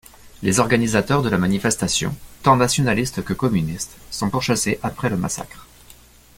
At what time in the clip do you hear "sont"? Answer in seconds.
4.09-4.31